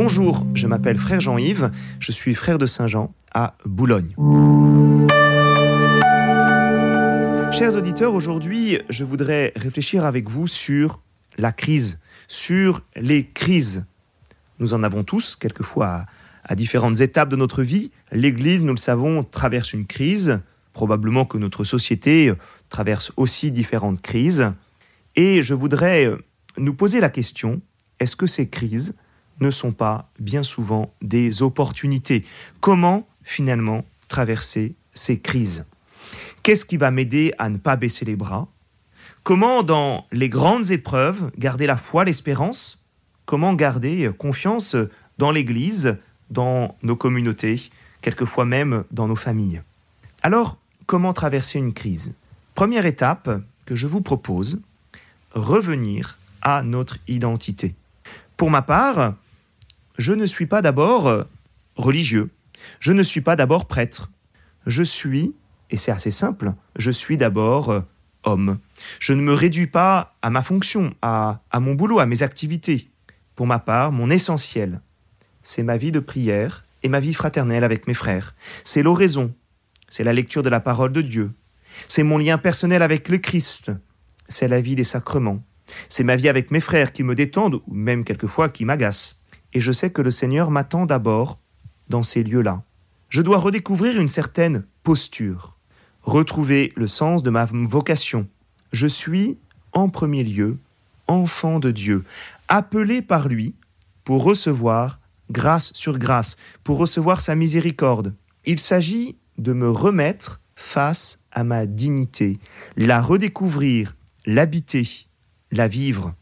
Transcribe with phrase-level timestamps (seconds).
[0.00, 4.14] Bonjour, je m'appelle frère Jean-Yves, je suis frère de Saint-Jean à Boulogne.
[7.50, 11.00] Chers auditeurs, aujourd'hui, je voudrais réfléchir avec vous sur
[11.36, 11.98] la crise,
[12.28, 13.86] sur les crises.
[14.60, 16.06] Nous en avons tous, quelquefois
[16.44, 17.90] à, différentes étapes de notre vie.
[18.12, 20.38] L'Église, nous le savons, traverse une crise.
[20.74, 22.32] Probablement que notre société
[22.68, 24.52] traverse aussi différentes crises.
[25.16, 26.08] Et je voudrais
[26.56, 27.60] nous poser la question,
[27.98, 28.94] est-ce que ces crises
[29.40, 32.24] ne sont pas bien souvent des opportunités.
[32.60, 35.64] Comment finalement traverser ces crises?
[36.42, 38.48] Qu'est-ce qui va m'aider à ne pas baisser les bras?
[39.22, 42.86] Comment dans les grandes épreuves garder la foi, l'espérance?
[43.26, 44.74] Comment garder confiance
[45.18, 45.98] dans l'Église,
[46.30, 49.62] dans nos communautés, quelquefois même dans nos familles?
[50.22, 52.14] Alors, comment traverser une crise?
[52.54, 54.60] Première étape que je vous propose,
[55.32, 57.74] revenir à notre identité.
[58.38, 59.14] Pour ma part,
[59.98, 61.26] je ne suis pas d'abord
[61.76, 62.30] religieux,
[62.80, 64.10] je ne suis pas d'abord prêtre,
[64.66, 65.34] je suis,
[65.70, 67.82] et c'est assez simple, je suis d'abord
[68.24, 68.58] homme.
[69.00, 72.90] Je ne me réduis pas à ma fonction, à, à mon boulot, à mes activités.
[73.34, 74.80] Pour ma part, mon essentiel,
[75.42, 78.34] c'est ma vie de prière et ma vie fraternelle avec mes frères.
[78.64, 79.32] C'est l'oraison,
[79.88, 81.32] c'est la lecture de la parole de Dieu,
[81.86, 83.72] c'est mon lien personnel avec le Christ,
[84.28, 85.42] c'est la vie des sacrements,
[85.88, 89.17] c'est ma vie avec mes frères qui me détendent ou même quelquefois qui m'agacent.
[89.54, 91.38] Et je sais que le Seigneur m'attend d'abord
[91.88, 92.62] dans ces lieux-là.
[93.08, 95.56] Je dois redécouvrir une certaine posture,
[96.02, 98.28] retrouver le sens de ma vocation.
[98.72, 99.38] Je suis,
[99.72, 100.58] en premier lieu,
[101.06, 102.04] enfant de Dieu,
[102.48, 103.54] appelé par lui
[104.04, 108.14] pour recevoir grâce sur grâce, pour recevoir sa miséricorde.
[108.44, 112.38] Il s'agit de me remettre face à ma dignité,
[112.76, 113.94] la redécouvrir,
[114.26, 115.06] l'habiter,
[115.52, 116.14] la vivre.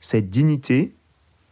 [0.00, 0.94] Cette dignité,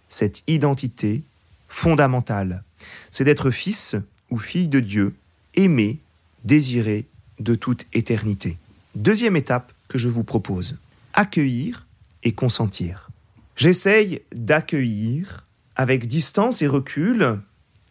[0.09, 1.23] cette identité
[1.69, 2.63] fondamentale,
[3.11, 3.97] c'est d'être fils
[4.31, 5.15] ou fille de Dieu,
[5.55, 5.99] aimé,
[6.45, 7.07] désiré
[7.41, 8.59] de toute éternité.
[8.95, 10.79] Deuxième étape que je vous propose,
[11.13, 11.87] accueillir
[12.23, 13.11] et consentir.
[13.57, 17.39] J'essaye d'accueillir avec distance et recul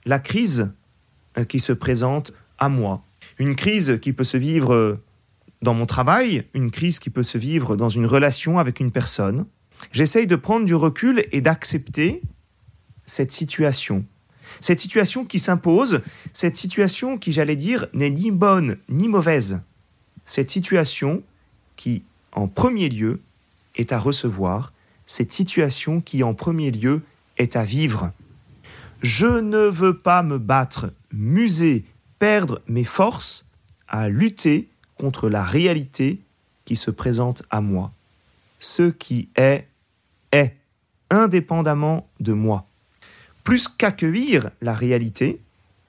[0.05, 0.71] la crise
[1.37, 3.03] euh, qui se présente à moi.
[3.39, 4.99] Une crise qui peut se vivre
[5.61, 9.45] dans mon travail, une crise qui peut se vivre dans une relation avec une personne.
[9.91, 12.21] J'essaye de prendre du recul et d'accepter
[13.05, 14.05] cette situation.
[14.59, 16.01] Cette situation qui s'impose,
[16.33, 19.61] cette situation qui, j'allais dire, n'est ni bonne ni mauvaise.
[20.25, 21.23] Cette situation
[21.75, 23.21] qui, en premier lieu,
[23.75, 24.73] est à recevoir,
[25.05, 27.01] cette situation qui, en premier lieu,
[27.37, 28.11] est à vivre.
[29.01, 31.85] Je ne veux pas me battre, muser,
[32.17, 33.47] perdre mes forces
[33.87, 36.21] à lutter contre la réalité
[36.63, 37.91] qui se présente à moi.
[38.59, 39.67] Ce qui est,
[41.09, 42.67] indépendamment de moi.
[43.43, 45.41] Plus qu'accueillir la réalité,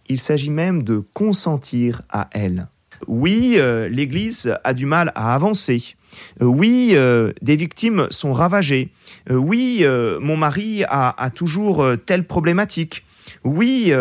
[0.09, 2.69] il s'agit même de consentir à elle.
[3.06, 5.97] Oui, euh, l'Église a du mal à avancer.
[6.41, 8.91] Euh, oui, euh, des victimes sont ravagées.
[9.31, 9.85] oui,
[10.21, 13.05] mon mari a toujours telle problématique.
[13.45, 13.93] Oui,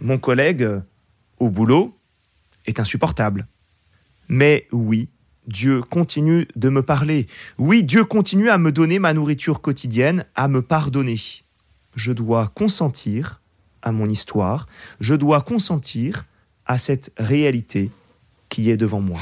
[0.00, 0.68] mon collègue
[1.38, 1.96] au boulot
[2.66, 3.46] est insupportable.
[4.28, 5.08] Mais oui,
[5.46, 7.26] Dieu continue de me parler.
[7.58, 11.16] Oui, Dieu continue à me donner ma nourriture quotidienne, à me pardonner.
[11.94, 13.40] Je dois consentir
[13.82, 14.66] à mon histoire,
[15.00, 16.24] je dois consentir
[16.66, 17.90] à cette réalité
[18.48, 19.20] qui est devant moi.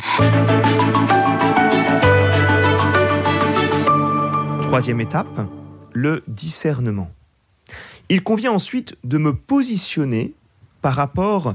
[4.62, 5.46] Troisième étape,
[5.92, 7.10] le discernement.
[8.08, 10.32] Il convient ensuite de me positionner
[10.80, 11.54] par rapport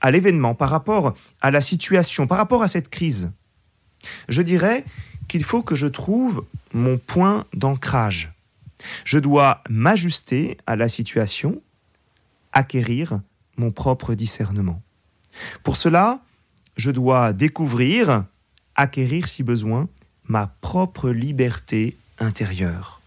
[0.00, 3.30] à l'événement, par rapport à la situation, par rapport à cette crise.
[4.28, 4.84] Je dirais
[5.28, 8.32] qu'il faut que je trouve mon point d'ancrage.
[9.04, 11.60] Je dois m'ajuster à la situation,
[12.52, 13.20] acquérir
[13.56, 14.82] mon propre discernement.
[15.62, 16.20] Pour cela,
[16.76, 18.24] je dois découvrir,
[18.74, 19.88] acquérir si besoin,
[20.24, 23.00] ma propre liberté intérieure.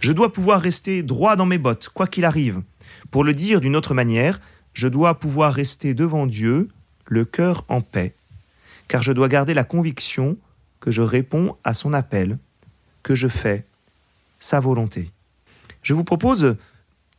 [0.00, 2.62] Je dois pouvoir rester droit dans mes bottes, quoi qu'il arrive.
[3.10, 4.40] Pour le dire d'une autre manière,
[4.74, 6.68] je dois pouvoir rester devant Dieu,
[7.06, 8.14] le cœur en paix,
[8.88, 10.36] car je dois garder la conviction
[10.80, 12.38] que je réponds à son appel,
[13.02, 13.64] que je fais
[14.38, 15.10] sa volonté.
[15.82, 16.56] Je vous propose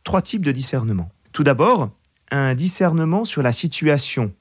[0.04, 1.10] trois types de discernement.
[1.32, 1.90] Tout d'abord,
[2.30, 4.32] un discernement sur la situation.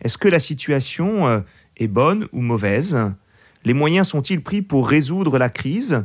[0.00, 1.40] Est-ce que la situation euh,
[1.76, 2.98] est bonne ou mauvaise?
[3.64, 6.04] Les moyens sont-ils pris pour résoudre la crise?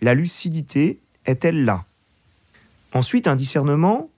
[0.00, 1.84] La lucidité est-elle là?
[2.92, 4.10] Ensuite, un discernement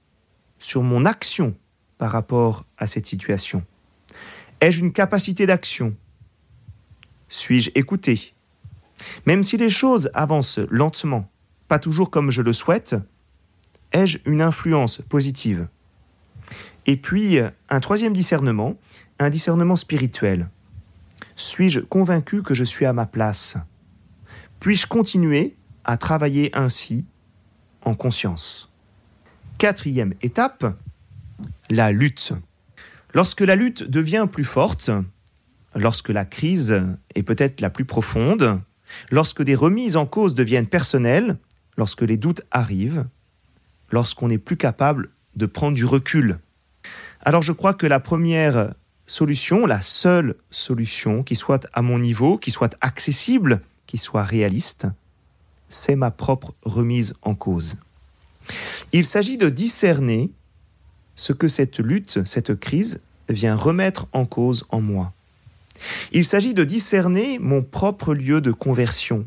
[0.58, 1.54] sur mon action
[1.98, 3.64] par rapport à cette situation
[4.60, 5.94] Ai-je une capacité d'action?
[7.34, 8.32] Suis-je écouté?
[9.26, 11.28] Même si les choses avancent lentement,
[11.66, 12.94] pas toujours comme je le souhaite,
[13.92, 15.66] Ai-je une influence positive?
[16.86, 17.38] Et puis,
[17.70, 18.76] un troisième discernement,
[19.18, 20.48] un discernement spirituel.
[21.34, 23.56] Suis-je convaincu que je suis à ma place?
[24.60, 27.04] Puis-je continuer à travailler ainsi
[27.82, 28.72] en conscience?
[29.58, 30.66] Quatrième étape,
[31.68, 32.32] la lutte.
[33.12, 34.92] Lorsque la lutte devient plus forte,
[35.74, 36.82] lorsque la crise
[37.14, 38.60] est peut-être la plus profonde,
[39.10, 41.36] lorsque des remises en cause deviennent personnelles,
[41.76, 43.06] lorsque les doutes arrivent,
[43.90, 46.38] lorsqu'on n'est plus capable de prendre du recul.
[47.20, 48.74] Alors je crois que la première
[49.06, 54.86] solution, la seule solution qui soit à mon niveau, qui soit accessible, qui soit réaliste,
[55.68, 57.76] c'est ma propre remise en cause.
[58.92, 60.30] Il s'agit de discerner
[61.14, 65.13] ce que cette lutte, cette crise vient remettre en cause en moi.
[66.12, 69.26] Il s'agit de discerner mon propre lieu de conversion.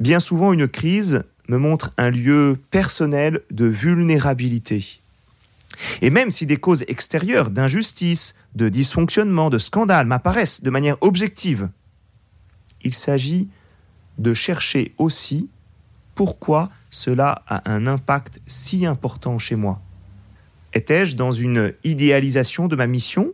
[0.00, 5.00] Bien souvent, une crise me montre un lieu personnel de vulnérabilité.
[6.00, 11.68] Et même si des causes extérieures d'injustice, de dysfonctionnement, de scandale m'apparaissent de manière objective,
[12.82, 13.48] il s'agit
[14.18, 15.48] de chercher aussi
[16.14, 19.80] pourquoi cela a un impact si important chez moi.
[20.72, 23.32] Étais-je dans une idéalisation de ma mission,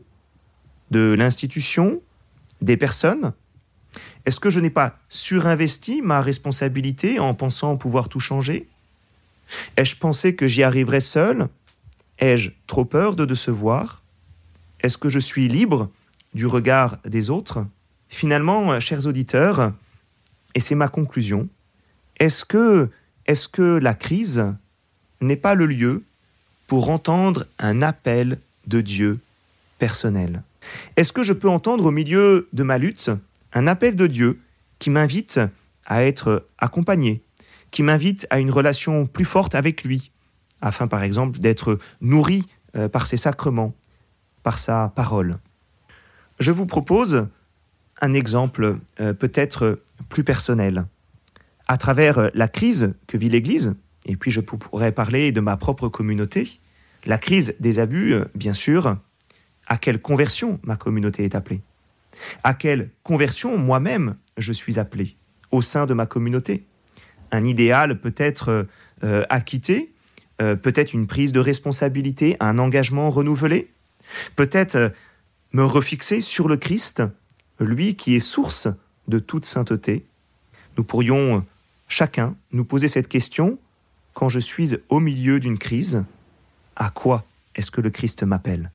[0.91, 2.01] de l'institution,
[2.61, 3.33] des personnes.
[4.27, 8.69] Est-ce que je n'ai pas surinvesti ma responsabilité en pensant pouvoir tout changer?
[9.77, 11.49] Ai-je pensé que j'y arriverais seul?
[12.19, 14.03] Ai-je trop peur de décevoir?
[14.81, 15.91] Est-ce que je suis libre
[16.35, 17.65] du regard des autres?
[18.09, 19.73] Finalement, chers auditeurs,
[20.55, 21.49] et c'est ma conclusion,
[22.19, 22.91] est-ce que,
[23.27, 24.45] est que la crise
[25.21, 26.05] n'est pas le lieu
[26.67, 29.21] pour entendre un appel de Dieu
[29.79, 30.43] personnel?
[30.97, 33.11] Est-ce que je peux entendre au milieu de ma lutte
[33.53, 34.41] un appel de Dieu
[34.79, 35.41] qui m'invite
[35.87, 37.23] à être accompagné,
[37.71, 40.13] qui m'invite à une relation plus forte avec lui,
[40.61, 42.47] afin par exemple d'être nourri
[42.77, 43.75] euh, par ses sacrements,
[44.43, 45.39] par sa parole?
[46.39, 47.29] Je vous propose
[48.01, 50.87] un exemple euh, peut-être plus personnel.
[51.69, 53.75] À travers la crise que vit l'Église,
[54.07, 56.61] et puis je pourrais parler de ma propre communauté,
[57.07, 58.97] la crise des abus, euh, bien sûr,
[59.71, 61.63] à quelle conversion ma communauté est appelée?
[62.45, 65.17] À quelle conversion moi-même je suis appelé
[65.51, 66.67] au sein de ma communauté?
[67.31, 68.67] Un idéal peut-être
[69.31, 69.91] acquitté
[70.41, 73.71] euh, peut-être une prise de responsabilité, un engagement renouvelé,
[74.37, 74.89] peut-être euh,
[75.53, 77.03] me refixer sur le Christ,
[77.59, 78.69] lui qui est source
[79.07, 80.07] de toute sainteté?
[80.79, 81.41] Nous pourrions euh,
[81.89, 83.59] chacun nous poser cette question
[84.15, 86.05] quand je suis au milieu d'une crise.
[86.75, 87.25] À quoi
[87.55, 88.69] est-ce que le Christ m'appelle?